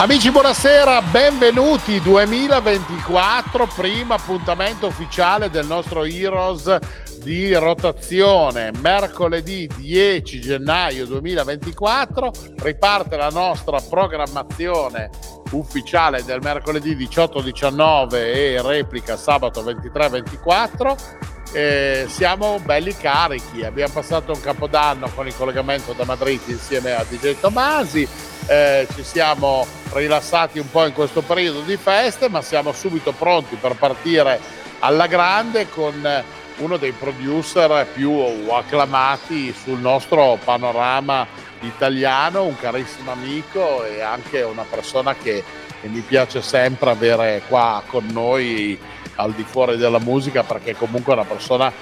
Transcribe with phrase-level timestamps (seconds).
[0.00, 6.78] Amici, buonasera, benvenuti 2024, primo appuntamento ufficiale del nostro Heroes
[7.22, 8.70] di rotazione.
[8.80, 15.10] Mercoledì 10 gennaio 2024 riparte la nostra programmazione
[15.50, 21.39] ufficiale del mercoledì 18-19 e replica sabato 23-24.
[21.52, 27.04] Eh, siamo belli carichi, abbiamo passato un capodanno con il collegamento da Madrid insieme a
[27.08, 28.06] DJ Tomasi,
[28.46, 33.56] eh, ci siamo rilassati un po' in questo periodo di feste, ma siamo subito pronti
[33.56, 34.38] per partire
[34.78, 36.24] alla grande con
[36.58, 38.12] uno dei producer più
[38.50, 41.26] acclamati sul nostro panorama
[41.60, 45.42] italiano, un carissimo amico e anche una persona che,
[45.82, 48.78] mi piace sempre avere qua con noi
[49.16, 51.72] al di fuori della musica perché comunque è una persona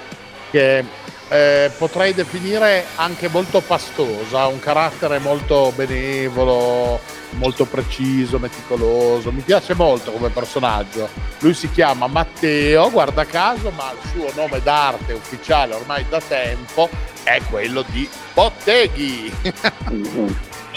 [0.51, 0.85] che
[1.29, 7.01] eh, potrei definire anche molto pastosa, un carattere molto benevolo,
[7.33, 9.31] molto preciso, meticoloso.
[9.31, 11.09] Mi piace molto come personaggio.
[11.41, 16.89] Lui si chiama Matteo, guarda caso, ma il suo nome d'arte ufficiale ormai da tempo
[17.23, 19.31] è quello di Botteghi.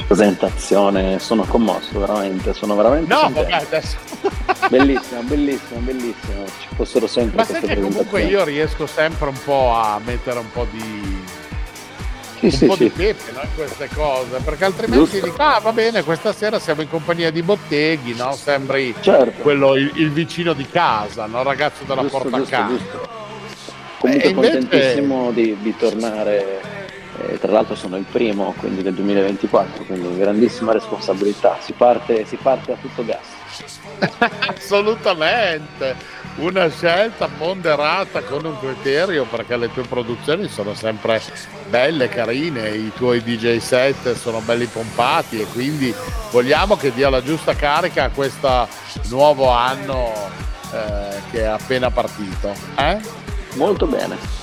[0.06, 3.98] Presentazione, sono commosso veramente, sono veramente No, vabbè, adesso
[4.70, 6.46] bellissimo, bellissimo, bellissimo.
[6.60, 10.66] Ci fossero sempre Ma queste comunque io riesco sempre un po' a mettere un po'
[10.72, 11.20] di
[12.40, 12.84] Sì, un sì, po' sì.
[12.84, 15.26] di pepe no, in queste cose, perché altrimenti Giusto.
[15.26, 18.34] dico, ah va bene, questa sera siamo in compagnia di Botteghi, no?
[18.34, 19.42] Sembri Certo.
[19.42, 21.44] quello, il, il vicino di casa, no?
[21.44, 22.78] ragazzo della Giusto, porta giusto, accanto.
[22.78, 23.10] giusto.
[24.00, 26.71] Comunque invece- contentissimo di, di tornare.
[27.28, 31.58] Eh, tra l'altro sono il primo, quindi del 2024, quindi grandissima responsabilità.
[31.60, 33.40] Si parte, si parte a tutto gas.
[34.58, 35.96] Assolutamente,
[36.38, 41.22] una scelta ponderata con un criterio perché le tue produzioni sono sempre
[41.70, 45.94] belle, carine, i tuoi DJ set sono belli pompati e quindi
[46.32, 48.68] vogliamo che dia la giusta carica a questo
[49.10, 50.14] nuovo anno
[50.74, 52.54] eh, che è appena partito.
[52.78, 53.00] Eh?
[53.56, 54.41] Molto bene.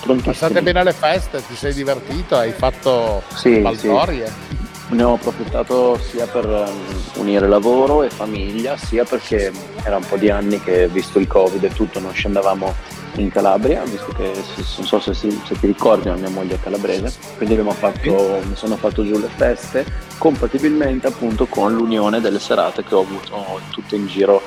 [0.00, 0.32] Prontissimo.
[0.32, 4.58] Passate bene alle feste, ti sei divertito, hai fatto Sì, baldorie?
[4.88, 9.52] Ne ho approfittato sia per ehm, unire lavoro e famiglia, sia perché
[9.84, 12.74] era un po' di anni che, visto il Covid e tutto, non scendevamo
[13.16, 17.12] in Calabria, visto che non so se, se ti ricordi, ma mia moglie è calabrese,
[17.36, 19.84] quindi abbiamo fatto, mi sono fatto giù le feste
[20.18, 24.42] compatibilmente appunto con l'unione delle serate che ho avuto tutte in giro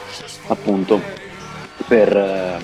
[0.48, 1.02] appunto
[1.88, 2.64] per, ehm,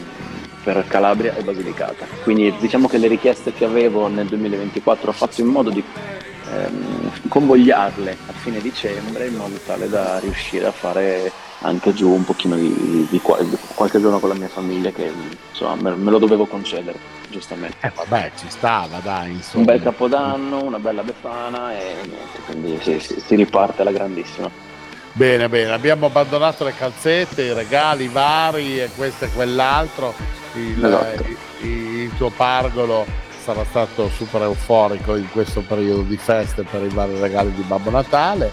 [0.64, 2.06] per Calabria e Basilicata.
[2.24, 5.84] Quindi diciamo che le richieste che avevo nel 2024 ho fatto in modo di
[6.52, 11.32] ehm, convogliarle a fine dicembre in modo tale da riuscire a fare
[11.62, 15.12] anche giù un pochino di, di di qualche giorno con la mia famiglia che
[15.50, 16.98] insomma me, me lo dovevo concedere
[17.30, 17.76] giustamente.
[17.82, 19.60] Eh vabbè, ci stava, dai, insomma.
[19.60, 24.50] Un bel capodanno, una bella befana e niente, quindi si, si- si riparte alla grandissima.
[25.12, 30.14] Bene, bene, abbiamo abbandonato le calzette, i regali vari e questo e quell'altro.
[30.56, 31.24] Il, Esatto.
[31.62, 33.06] il- il tuo pargolo
[33.44, 37.90] sarà stato super euforico in questo periodo di feste per i vari regali di Babbo
[37.90, 38.52] Natale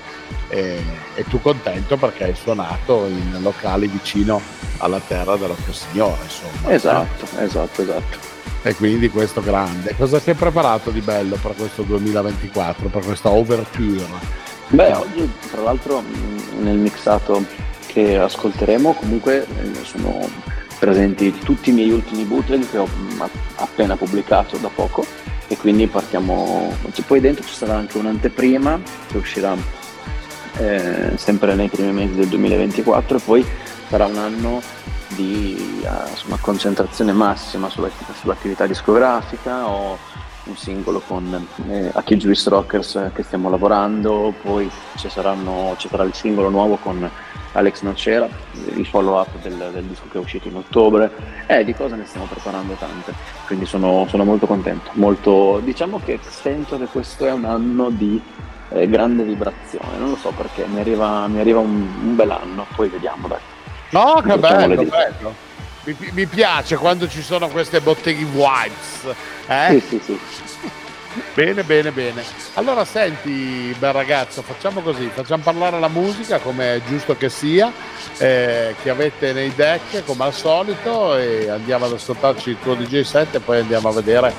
[0.49, 0.81] e,
[1.15, 4.41] e tu contento perché hai suonato in locali vicino
[4.79, 6.73] alla terra della tua signora, insomma.
[6.73, 8.19] Esatto, esatto, esatto.
[8.63, 9.95] E quindi questo grande.
[9.97, 14.05] Cosa ti hai preparato di bello per questo 2024, per questa overture?
[14.69, 17.45] Beh, oggi tra l'altro mh, nel mixato
[17.87, 20.29] che ascolteremo comunque eh, sono
[20.79, 25.05] presenti tutti i miei ultimi bootleg che ho mh, appena pubblicato da poco.
[25.49, 26.75] E quindi partiamo,
[27.07, 29.57] poi dentro ci sarà anche un'anteprima che uscirà
[30.59, 33.47] eh, sempre nei primi mesi del 2024 e poi
[33.89, 34.61] sarà un anno
[35.09, 39.97] di eh, insomma, concentrazione massima sulla- sull'attività discografica ho
[40.47, 46.05] un singolo con eh, Aki Juice Rockers che stiamo lavorando, poi ci, saranno, ci sarà
[46.05, 47.09] il singolo nuovo con
[47.57, 48.29] Alex Nocera,
[48.75, 51.11] il follow up del, del disco che è uscito in ottobre,
[51.47, 53.15] e di cose ne stiamo preparando tante,
[53.47, 58.21] quindi sono, sono molto contento, molto, diciamo che sento che questo è un anno di
[58.69, 62.67] eh, grande vibrazione, non lo so perché mi arriva, mi arriva un, un bel anno,
[62.75, 63.41] poi vediamo dai.
[63.91, 65.35] No, che Facciamo le bello, bello.
[65.85, 69.15] Mi, mi piace quando ci sono queste botteghi vibes.
[69.47, 69.81] Eh?
[69.81, 70.19] Sì, sì, sì.
[71.35, 72.23] Bene, bene, bene.
[72.55, 77.73] Allora senti, bel ragazzo, facciamo così, facciamo parlare la musica come è giusto che sia,
[78.19, 83.03] eh, che avete nei deck come al solito e andiamo ad ascoltarci il tuo DJ
[83.03, 84.33] set e poi andiamo a vedere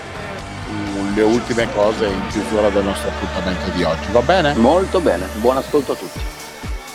[0.69, 4.11] uh, le ultime cose in chiusura del nostro appuntamento di oggi.
[4.11, 4.53] Va bene?
[4.55, 6.19] Molto bene, buon ascolto a tutti.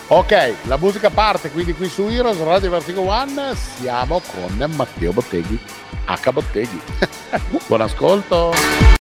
[0.08, 3.54] Ok, la musica parte quindi qui su Heroes Radio Vertigo One.
[3.54, 5.58] Siamo con Matteo Botteghi,
[6.04, 6.80] H Botteghi.
[7.66, 9.00] Buon ascolto.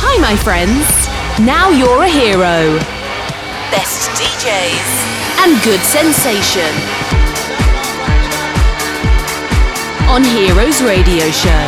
[0.00, 0.86] Hi, my friends.
[1.42, 2.78] Now you're a hero.
[3.74, 4.90] Best DJs
[5.42, 6.70] and good sensation.
[10.06, 11.66] On Heroes Radio Show.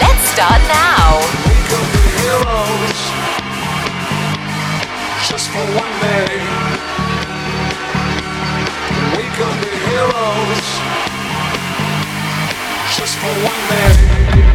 [0.00, 1.20] Let's start now.
[1.52, 3.00] Wake up the heroes.
[5.28, 6.32] Just for one day.
[9.20, 10.66] Wake be heroes.
[12.96, 14.49] Just for one day.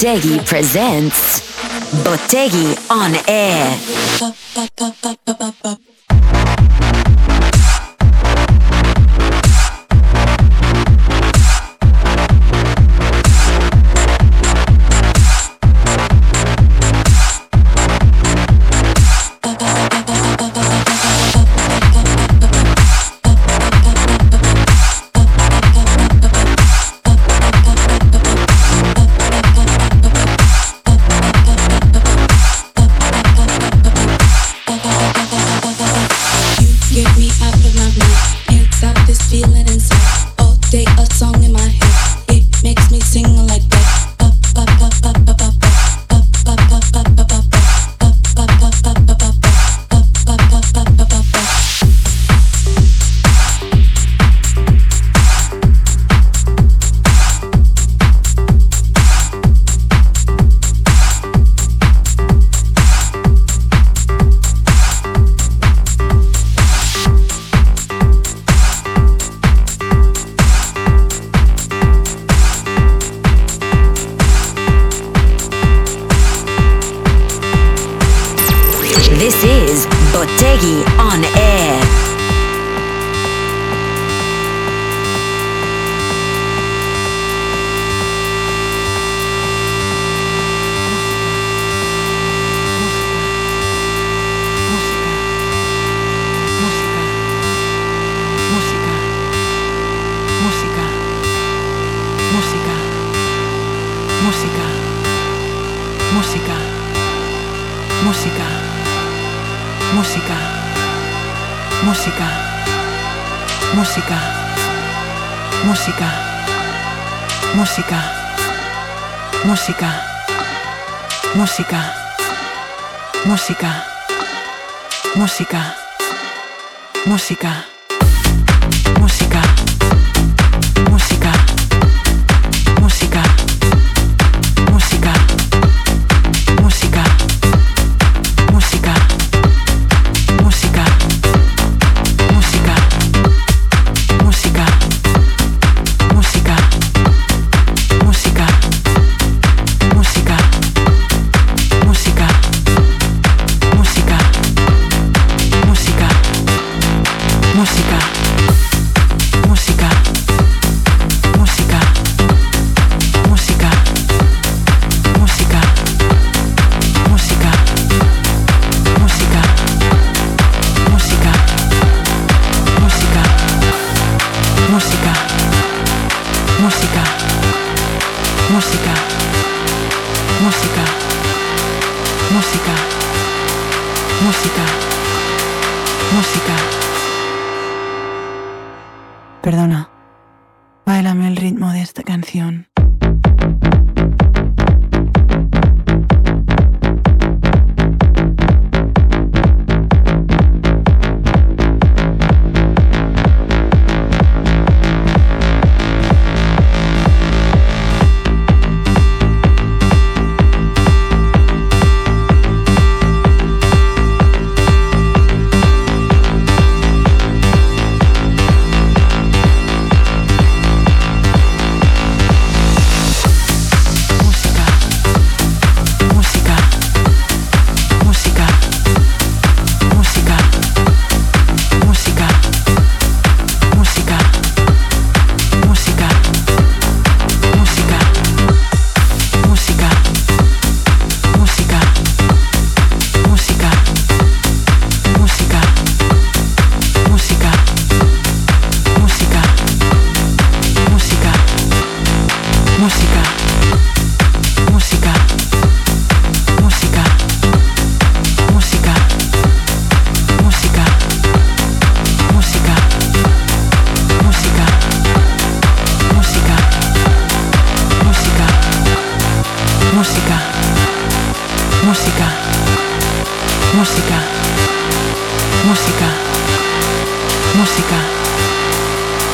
[0.00, 1.42] Botteghi presents
[2.02, 4.39] Botteghi on Air.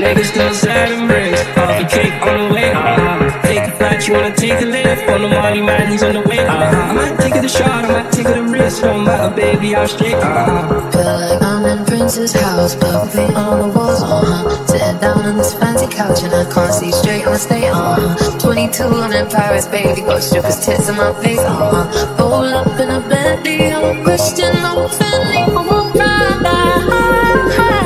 [0.00, 1.42] Niggas still serving bricks.
[1.60, 2.72] Off the cake on the way.
[2.72, 3.42] Uh-huh.
[3.42, 5.06] Take a flight, you wanna take a lift.
[5.10, 6.38] On the money man, he's on the way.
[6.38, 6.56] Uh-huh.
[6.56, 8.80] I might take it a shot, I might take it a risk.
[8.80, 10.14] Don't matter, baby, I'm straight.
[10.14, 10.90] Uh-huh.
[10.90, 14.00] Feel like I'm in Prince's house, puffy on the walls.
[14.02, 14.66] Uh-huh.
[14.68, 17.26] Sit down on this fancy couch and I can't see straight.
[17.26, 17.68] I'ma stay.
[17.68, 18.38] Uh-huh.
[18.38, 20.00] 22, on in Paris, baby.
[20.00, 21.40] Got strippers' tits in my face.
[21.40, 22.16] Uh-huh.
[22.16, 27.79] Fold up in a Bentley, I'm a Christian, I'm friendly, I'm a brother.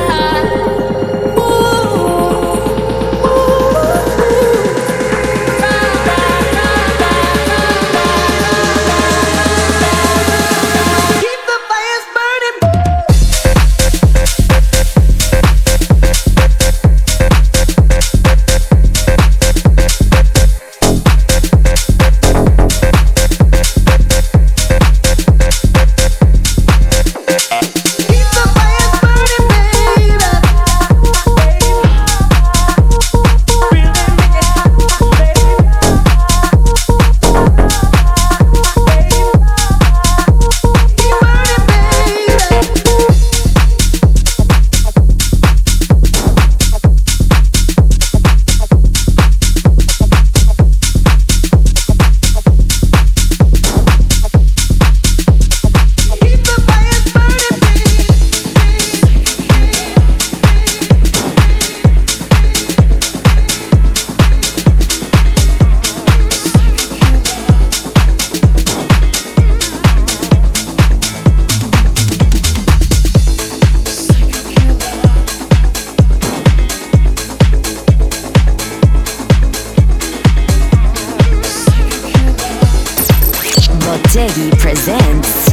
[84.85, 85.49] presents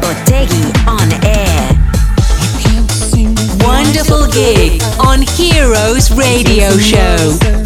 [0.00, 1.70] Bottegi on Air.
[3.66, 7.59] Wonderful gig on Heroes Radio Show.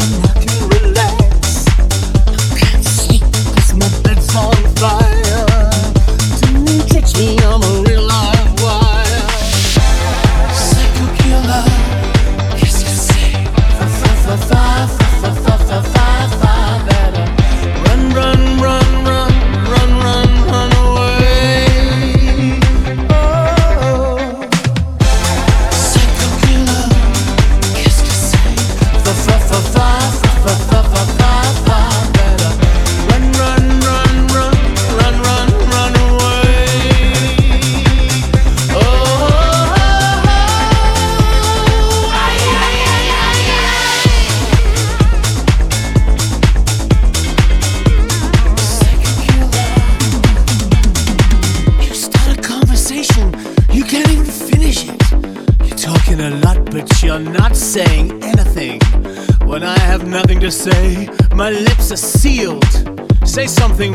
[63.75, 63.93] thing.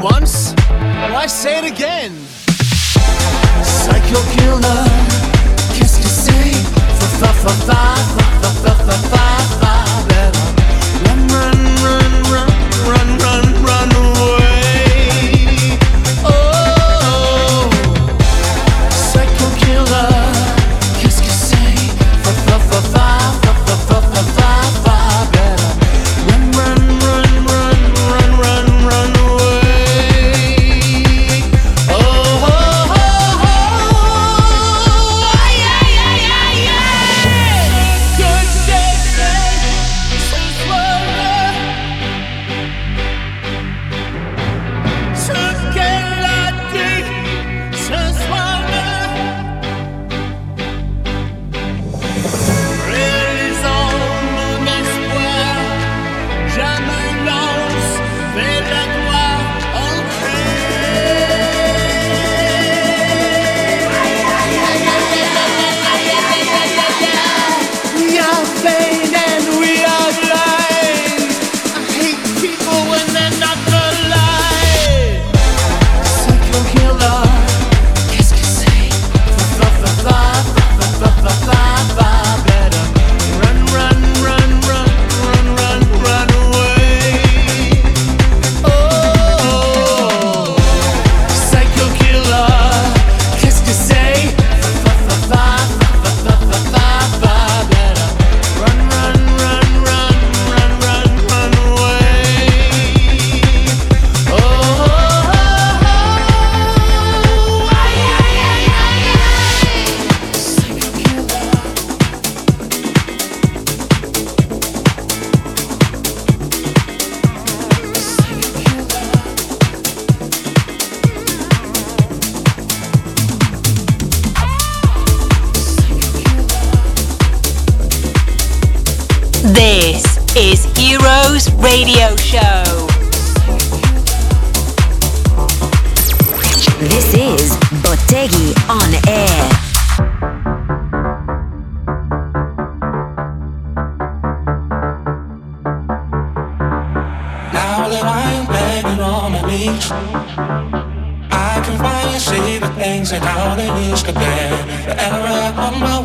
[154.85, 156.01] Forever on my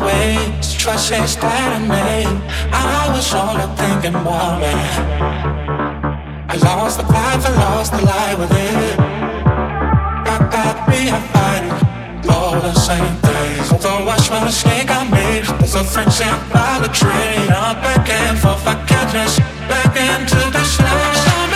[1.36, 2.28] that I made.
[2.72, 6.46] I was only thinking one man.
[6.48, 8.52] I lost the life, I lost the light with.
[10.34, 11.64] I got me, I fight.
[12.30, 13.82] All the same things.
[13.82, 17.48] Don't watch a snake I made, there's friendship by the train.
[17.50, 19.12] I'm back and forth, I can't
[19.68, 21.55] back into the shade.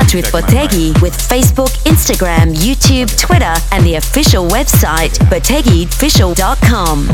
[0.00, 7.08] Touch with Bottegi with Facebook, Instagram, YouTube, Twitter, and the official website, BottegiOfficial.com.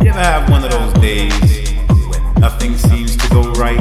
[0.00, 1.32] You ever have one of those days
[1.88, 3.78] when nothing seems to go right?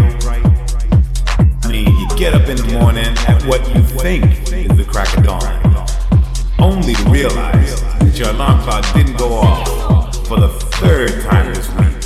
[1.64, 5.16] I mean, you get up in the morning at what you think is the crack
[5.18, 5.44] of dawn,
[6.60, 11.70] only to realize that your alarm clock didn't go off for the third time this
[11.76, 11.98] week.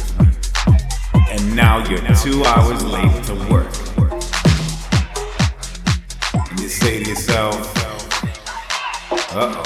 [1.31, 3.54] And now you're two hours late to work.
[9.37, 9.61] Uh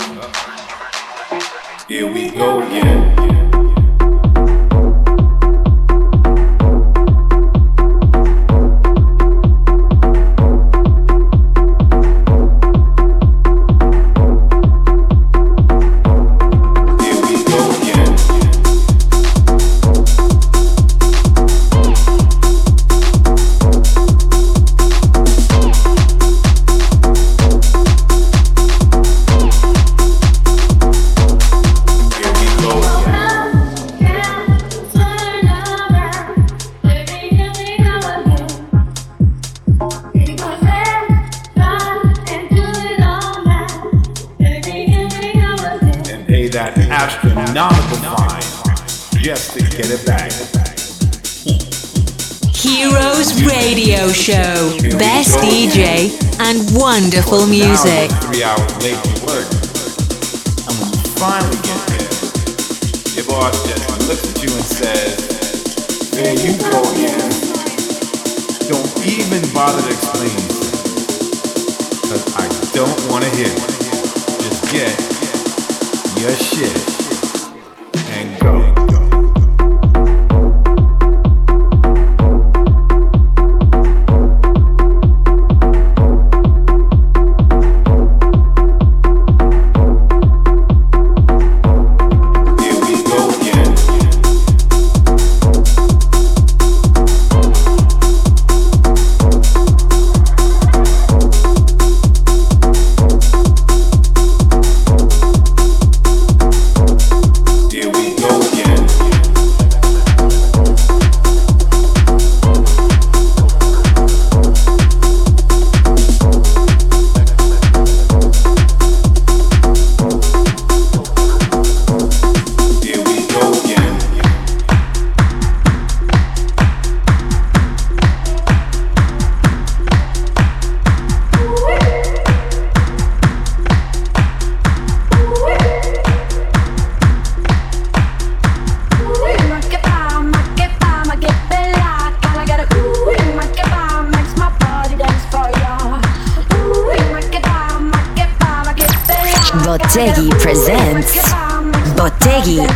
[57.29, 58.18] soulful music.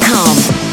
[0.00, 0.65] Come.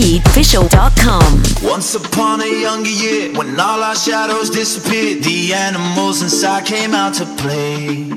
[0.00, 1.68] BotegiOfficial.com.
[1.68, 7.12] Once upon a younger year, when all our shadows disappeared, the animals inside came out
[7.14, 8.08] to play.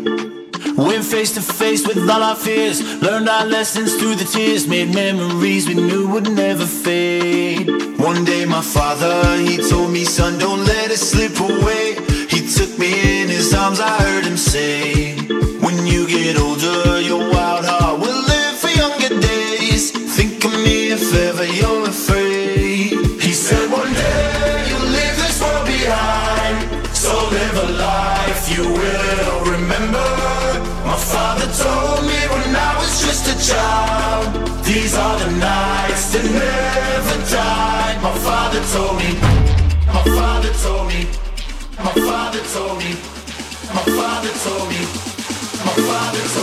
[0.77, 4.95] Went face to face with all our fears, learned our lessons through the tears, made
[4.95, 7.67] memories we knew would never fade.
[7.99, 11.95] One day, my father, he told me, son, don't let it slip away.
[12.29, 14.92] He took me in his arms, I heard him say,
[41.95, 42.89] My father told me.
[43.71, 44.79] My father told me.
[45.63, 46.42] My father told me.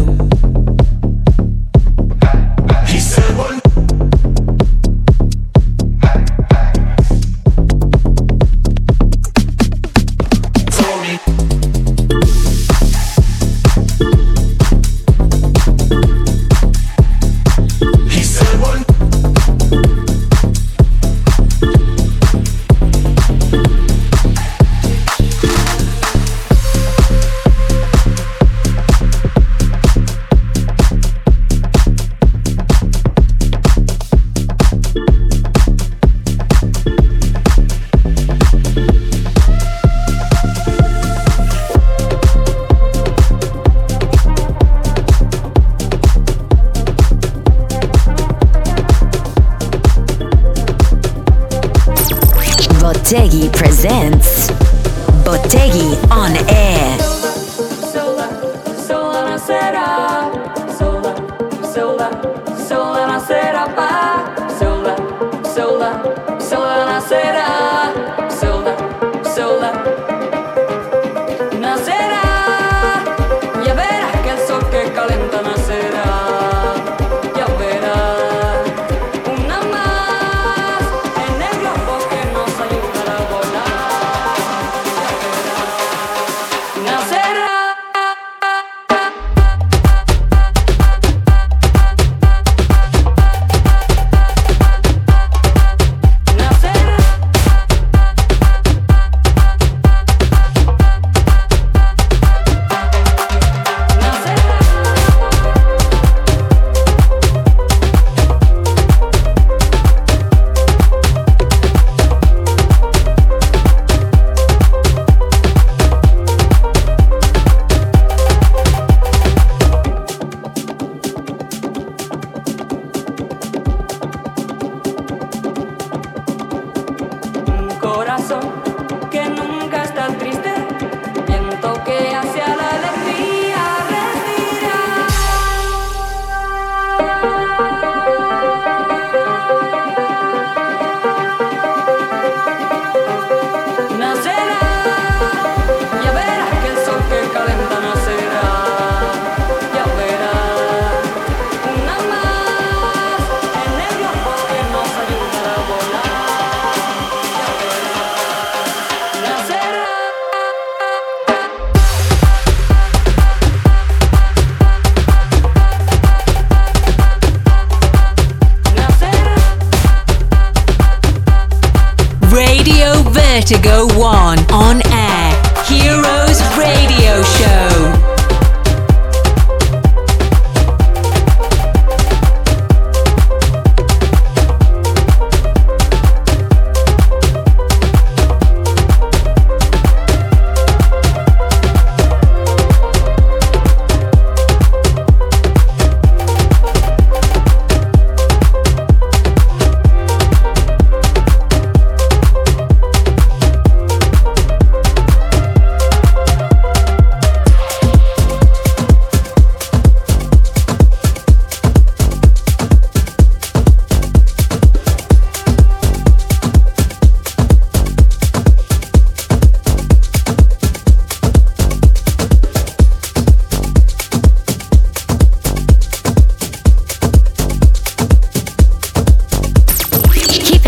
[173.51, 174.50] To go One.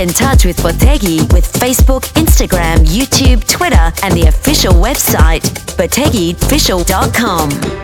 [0.03, 5.43] in touch with Botegi with Facebook, Instagram, YouTube, Twitter, and the official website,
[5.77, 7.82] botegifficial.com.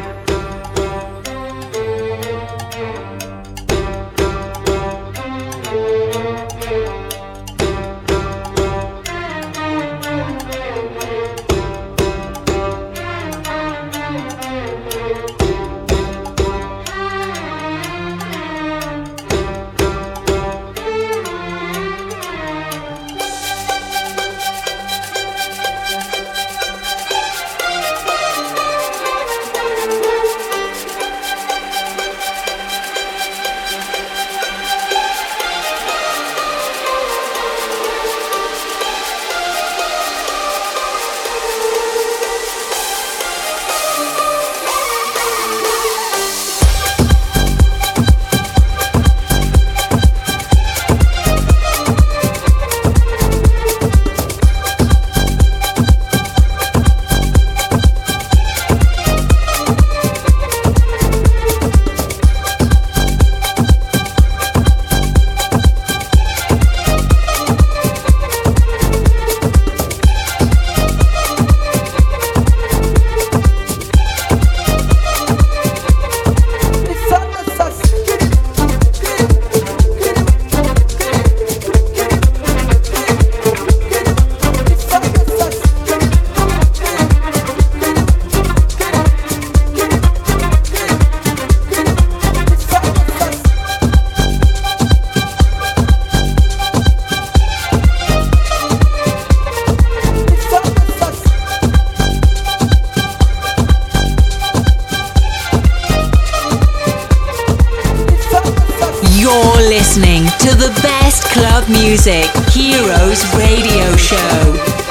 [111.32, 114.89] club music, Heroes Radio Show.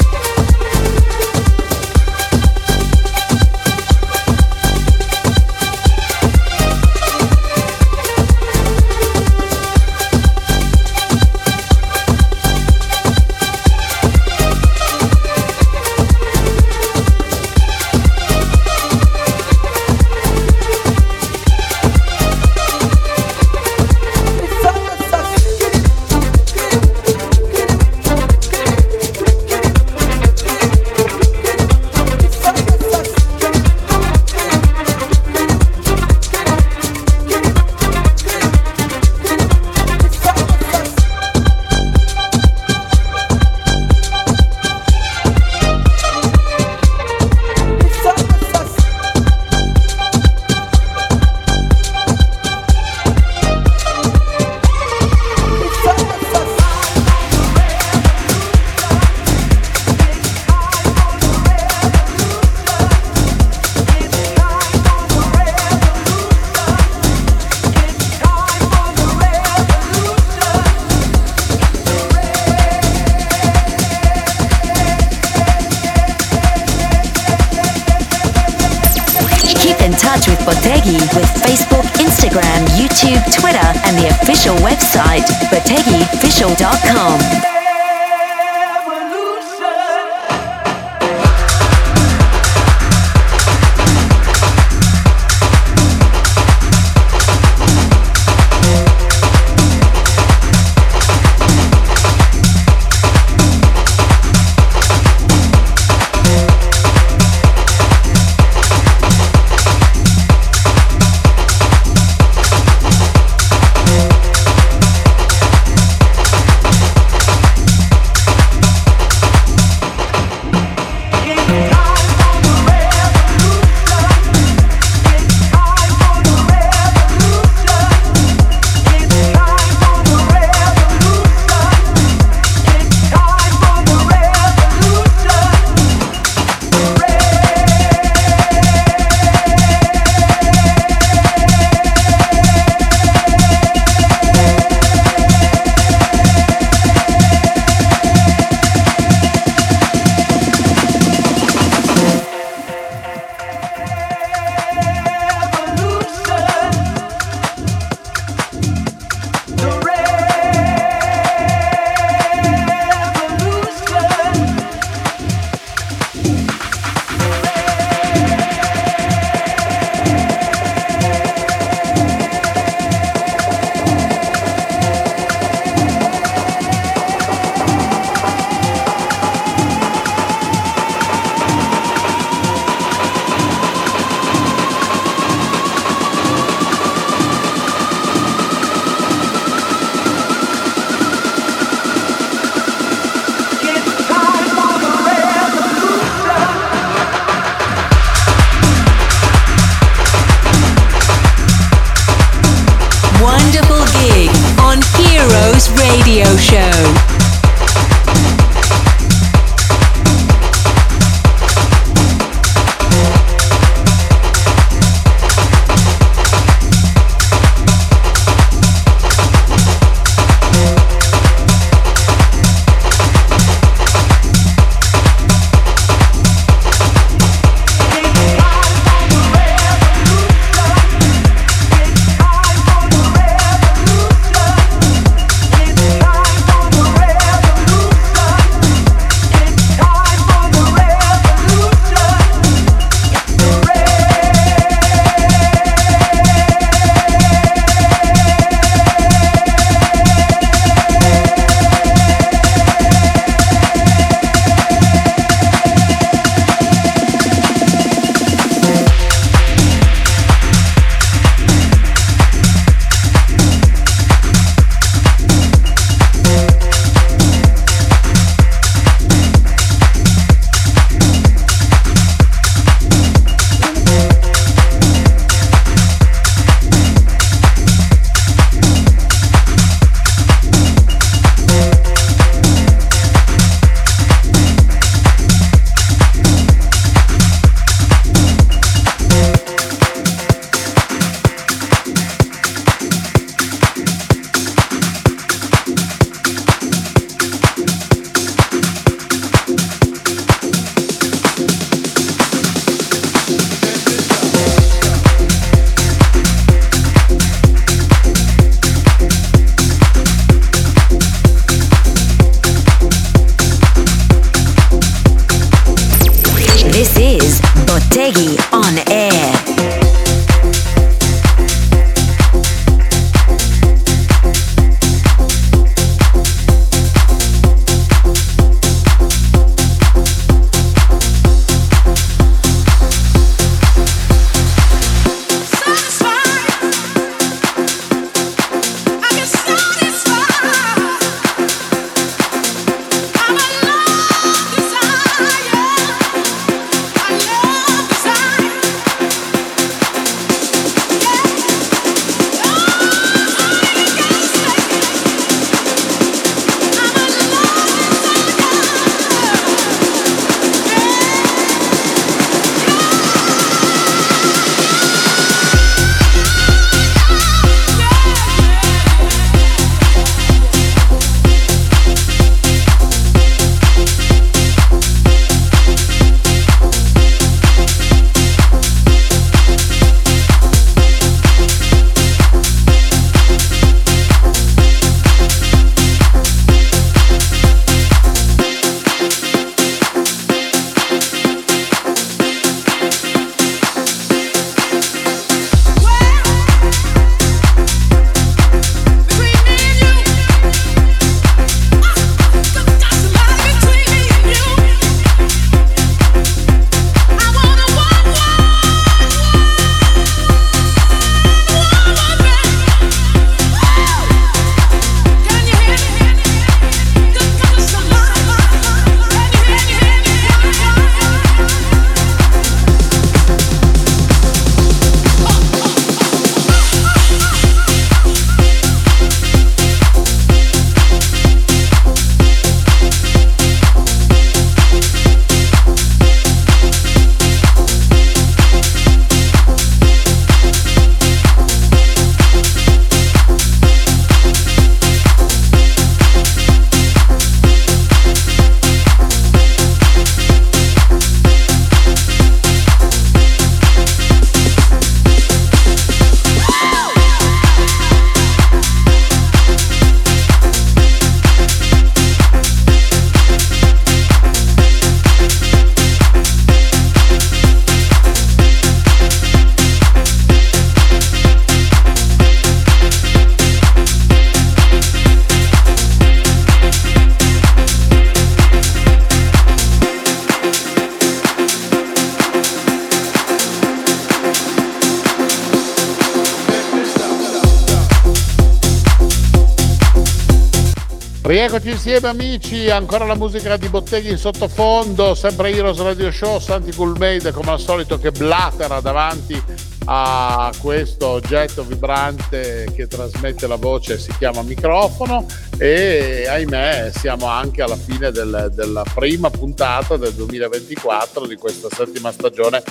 [491.49, 496.73] Rieccoci insieme amici, ancora la musica di Botteghi in sottofondo, sempre Heroes Radio Show, Santi
[496.73, 499.43] Coolmade come al solito che blatera davanti
[499.87, 505.25] a questo oggetto vibrante che trasmette la voce, si chiama microfono
[505.57, 512.13] e ahimè siamo anche alla fine del- della prima puntata del 2024 di questa settima
[512.13, 512.63] stagione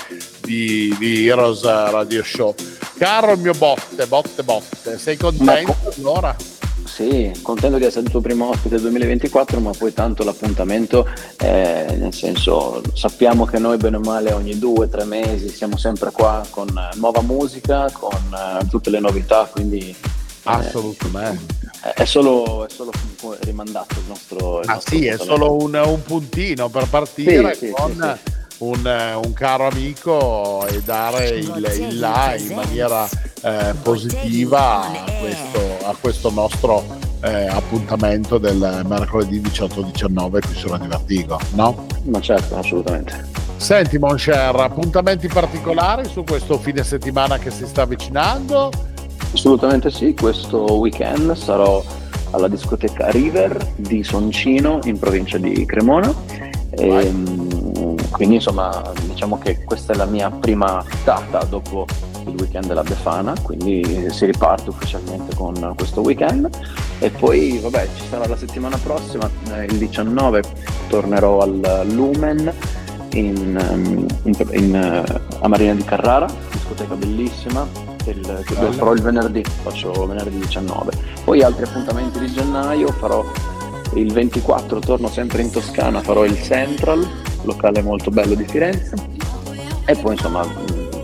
[0.41, 2.53] di, di Heroes Radio Show.
[2.99, 6.35] Caro il mio botte, botte, botte, sei contento allora?
[6.87, 11.07] Sì, contento di essere il tuo primo ospite del 2024, ma poi tanto l'appuntamento,
[11.37, 15.77] eh, nel senso, sappiamo che noi bene o male ogni due o tre mesi siamo
[15.77, 19.95] sempre qua con eh, nuova musica, con eh, tutte le novità, quindi
[20.43, 21.55] Assolutamente.
[21.83, 22.91] eh, è, solo, è solo
[23.41, 24.61] rimandato il nostro...
[24.61, 28.35] il Ah nostro sì, è solo un, un puntino per partire Sì, sì, con sì,
[28.59, 33.07] Un, eh, un caro amico e dare il, il là in maniera
[33.41, 36.83] eh, positiva a questo, a questo nostro
[37.21, 41.85] eh, appuntamento del mercoledì 18-19 qui su Radio Vertigo, no?
[42.03, 43.25] Ma certo, assolutamente.
[43.57, 48.71] Senti Moncher, appuntamenti particolari su questo fine settimana che si sta avvicinando?
[49.33, 51.83] Assolutamente sì, questo weekend sarò
[52.31, 56.13] alla discoteca River di Soncino in provincia di Cremona.
[56.71, 61.85] Ehm, quindi insomma diciamo che questa è la mia prima data dopo
[62.29, 66.49] il weekend della Befana, quindi si riparte ufficialmente con questo weekend.
[66.99, 70.41] E poi vabbè ci sarà la settimana prossima, eh, il 19
[70.87, 72.51] tornerò al Lumen
[73.13, 75.03] in, ehm, in- in, eh,
[75.39, 77.67] a Marina di Carrara, discoteca bellissima,
[78.05, 80.91] il, che farò il venerdì, faccio venerdì 19.
[81.23, 83.23] Poi altri appuntamenti di gennaio, farò
[83.93, 87.05] il 24, torno sempre in Toscana, farò il Central,
[87.43, 88.95] locale molto bello di Firenze.
[89.85, 90.45] E poi insomma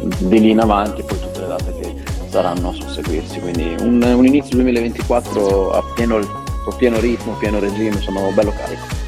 [0.03, 1.95] di lì in avanti poi tutte le date che
[2.29, 7.99] saranno a susseguirsi, quindi un, un inizio 2024 a pieno, a pieno ritmo, pieno regime,
[8.01, 9.01] sono bello carico.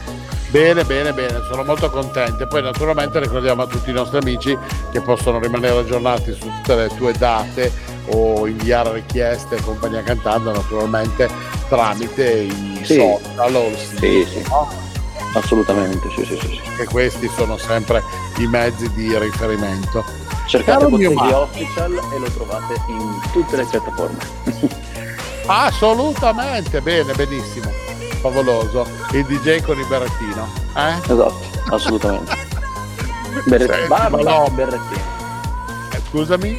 [0.49, 2.47] Bene, bene, bene, sono molto contento.
[2.47, 4.57] Poi naturalmente ricordiamo a tutti i nostri amici
[4.91, 7.71] che possono rimanere aggiornati su tutte le tue date
[8.11, 11.27] o inviare richieste e compagnia cantando naturalmente
[11.67, 12.93] tramite i Sì.
[12.95, 14.43] social o il sito, Sì, sì.
[14.47, 14.69] no?
[15.33, 16.47] Assolutamente, sì, sì, sì.
[16.47, 16.61] sì.
[16.77, 18.01] che questi sono sempre
[18.37, 20.05] i mezzi di riferimento.
[20.47, 21.41] Cercate Marco.
[21.41, 24.17] Official e lo trovate in tutte le piattaforme.
[25.47, 27.69] Assolutamente, bene, benissimo.
[28.19, 28.87] Favoloso.
[29.11, 30.47] Il DJ con il berrettino.
[30.75, 30.97] Eh?
[31.03, 31.35] esatto,
[31.69, 32.35] assolutamente.
[33.45, 34.49] Berret- Senti, barba no.
[34.53, 35.03] berrettino.
[35.91, 36.57] Eh, Scusami?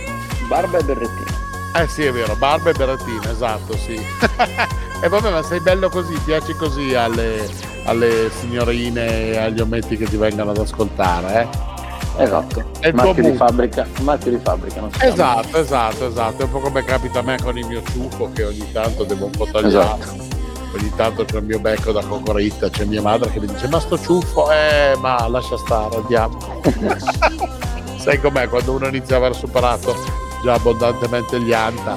[0.49, 1.35] Barba e berrettino.
[1.75, 3.95] Eh sì, è vero, barba e berrettino, esatto, sì.
[5.03, 7.49] e vabbè, ma sei bello così, piaci così alle,
[7.85, 11.75] alle signorine e agli ometti che ti vengono ad ascoltare, eh?
[12.19, 12.65] Esatto.
[12.81, 15.13] È il Marchio di fabbrica, marchio di fabbrica, non si chiama.
[15.13, 16.43] Esatto, esatto, esatto.
[16.43, 19.27] È un po' come capita a me con il mio ciuffo che ogni tanto devo
[19.27, 20.01] un po' tagliare.
[20.01, 20.35] Esatto.
[20.79, 23.81] Ogni tanto c'è il mio becco da cocoritta, c'è mia madre che mi dice ma
[23.81, 26.37] sto ciuffo, eh ma lascia stare, andiamo.
[27.97, 29.95] Sai com'è quando uno inizia a aver superato
[30.43, 31.97] già abbondantemente gli anta,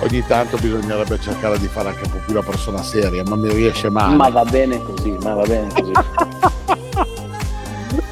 [0.00, 3.52] ogni tanto bisognerebbe cercare di fare anche un po' più la persona seria, ma mi
[3.52, 4.14] riesce mai.
[4.14, 5.92] Ma va bene così, ma va bene così.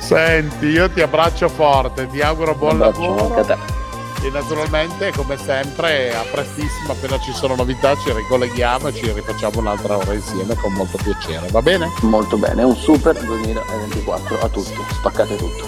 [0.05, 3.35] Senti, io ti abbraccio forte, ti auguro buon lavoro.
[3.35, 4.27] anche a te.
[4.27, 9.61] E naturalmente, come sempre, a prestissimo, appena ci sono novità, ci ricolleghiamo e ci rifacciamo
[9.61, 11.91] un'altra ora insieme con molto piacere, va bene?
[12.03, 15.67] Molto bene, un super 2024 a tutti, spaccate tutto.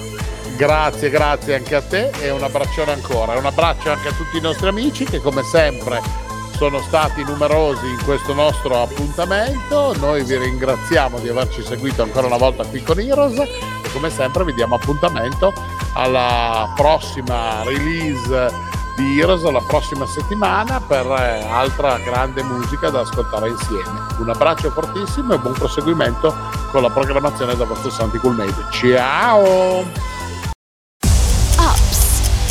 [0.56, 3.38] Grazie, grazie anche a te e un abbraccione ancora.
[3.38, 6.25] Un abbraccio anche a tutti i nostri amici che come sempre
[6.56, 9.94] sono stati numerosi in questo nostro appuntamento.
[9.98, 14.44] Noi vi ringraziamo di averci seguito ancora una volta qui con Heroes e come sempre
[14.44, 15.52] vi diamo appuntamento
[15.94, 18.50] alla prossima release
[18.96, 24.06] di Heroes la prossima settimana per eh, altra grande musica da ascoltare insieme.
[24.18, 26.34] Un abbraccio fortissimo e buon proseguimento
[26.70, 28.54] con la programmazione da vostro Santi Coolmade.
[28.70, 30.14] Ciao!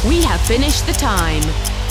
[0.08, 1.75] We have finished the time.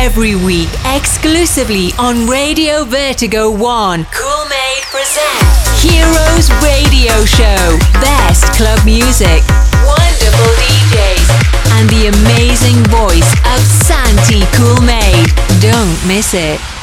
[0.00, 7.76] Every week, exclusively on Radio Vertigo 1, Cool Made presents Heroes Radio Show.
[8.00, 9.42] Best club music,
[9.82, 11.28] wonderful DJs,
[11.74, 15.34] and the amazing voice of Santi Cool Made.
[15.60, 16.77] Don't miss it.